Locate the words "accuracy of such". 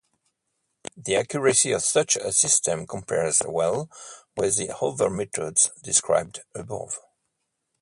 1.15-2.15